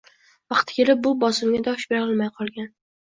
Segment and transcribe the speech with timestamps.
[0.53, 2.73] Vaqti kelib bu bosimga dosh berolmay qolgan